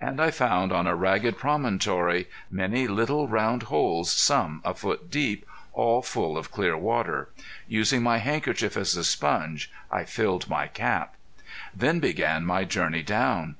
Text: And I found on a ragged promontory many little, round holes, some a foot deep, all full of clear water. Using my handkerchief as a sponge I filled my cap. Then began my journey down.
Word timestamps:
And 0.00 0.18
I 0.18 0.30
found 0.30 0.72
on 0.72 0.86
a 0.86 0.94
ragged 0.94 1.36
promontory 1.36 2.26
many 2.50 2.86
little, 2.88 3.28
round 3.28 3.64
holes, 3.64 4.10
some 4.10 4.62
a 4.64 4.72
foot 4.72 5.10
deep, 5.10 5.44
all 5.74 6.00
full 6.00 6.38
of 6.38 6.50
clear 6.50 6.74
water. 6.74 7.28
Using 7.68 8.02
my 8.02 8.16
handkerchief 8.16 8.78
as 8.78 8.96
a 8.96 9.04
sponge 9.04 9.70
I 9.92 10.04
filled 10.04 10.48
my 10.48 10.68
cap. 10.68 11.16
Then 11.76 12.00
began 12.00 12.46
my 12.46 12.64
journey 12.64 13.02
down. 13.02 13.56